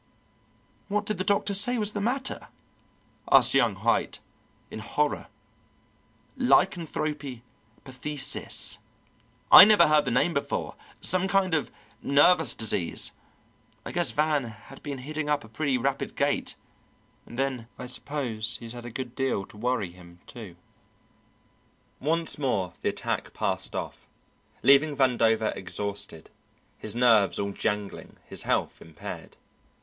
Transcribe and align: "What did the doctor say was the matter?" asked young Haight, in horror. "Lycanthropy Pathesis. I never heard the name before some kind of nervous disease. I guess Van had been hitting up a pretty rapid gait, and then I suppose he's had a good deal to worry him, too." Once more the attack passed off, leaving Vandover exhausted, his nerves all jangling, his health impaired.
"What 0.87 1.05
did 1.05 1.19
the 1.19 1.23
doctor 1.23 1.53
say 1.53 1.77
was 1.77 1.91
the 1.91 2.01
matter?" 2.01 2.47
asked 3.31 3.53
young 3.53 3.75
Haight, 3.75 4.19
in 4.71 4.79
horror. 4.79 5.27
"Lycanthropy 6.35 7.43
Pathesis. 7.83 8.79
I 9.51 9.63
never 9.63 9.87
heard 9.87 10.05
the 10.05 10.09
name 10.09 10.33
before 10.33 10.73
some 11.01 11.27
kind 11.27 11.53
of 11.53 11.69
nervous 12.01 12.55
disease. 12.55 13.11
I 13.85 13.91
guess 13.91 14.09
Van 14.11 14.45
had 14.45 14.81
been 14.81 14.97
hitting 14.97 15.29
up 15.29 15.43
a 15.43 15.47
pretty 15.47 15.77
rapid 15.77 16.15
gait, 16.15 16.55
and 17.27 17.37
then 17.37 17.67
I 17.77 17.85
suppose 17.85 18.57
he's 18.59 18.73
had 18.73 18.85
a 18.87 18.89
good 18.89 19.13
deal 19.13 19.45
to 19.45 19.55
worry 19.55 19.91
him, 19.91 20.19
too." 20.25 20.55
Once 21.99 22.39
more 22.39 22.73
the 22.81 22.89
attack 22.89 23.35
passed 23.35 23.75
off, 23.75 24.09
leaving 24.63 24.95
Vandover 24.95 25.55
exhausted, 25.55 26.31
his 26.79 26.95
nerves 26.95 27.37
all 27.37 27.51
jangling, 27.51 28.17
his 28.25 28.41
health 28.41 28.81
impaired. 28.81 29.37